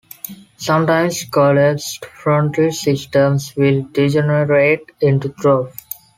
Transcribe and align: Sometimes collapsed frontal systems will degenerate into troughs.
Sometimes 0.57 1.25
collapsed 1.25 2.05
frontal 2.05 2.71
systems 2.71 3.55
will 3.55 3.83
degenerate 3.93 4.83
into 4.99 5.29
troughs. 5.29 5.77